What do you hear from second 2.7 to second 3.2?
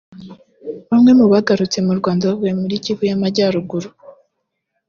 Kivu